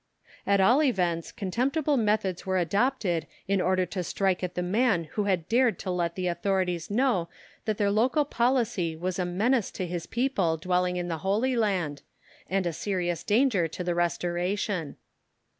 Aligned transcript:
At 0.47 0.59
all 0.59 0.81
events, 0.81 1.31
contemptible 1.31 1.95
methods 1.95 2.43
were 2.43 2.57
adopted 2.57 3.27
in 3.47 3.61
order 3.61 3.85
to 3.85 4.03
strike 4.03 4.43
at 4.43 4.55
the 4.55 4.63
man 4.63 5.03
who 5.13 5.25
had 5.25 5.47
dared 5.47 5.77
to 5.77 5.91
let 5.91 6.15
the 6.15 6.25
authorities 6.25 6.89
know 6.89 7.29
that 7.65 7.77
their 7.77 7.91
local 7.91 8.25
policy 8.25 8.95
was 8.95 9.19
a 9.19 9.25
menace 9.25 9.69
to 9.73 9.85
his 9.85 10.07
people 10.07 10.57
dwelling 10.57 10.95
in 10.97 11.07
the 11.07 11.19
Holy 11.19 11.55
Land, 11.55 12.01
and 12.49 12.65
a 12.65 12.73
serious 12.73 13.23
danger 13.23 13.67
to 13.67 13.83
the 13.83 13.93
Restoration. 13.93 14.95